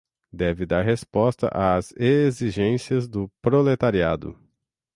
[0.33, 4.35] deve dar resposta às exigências do proletariado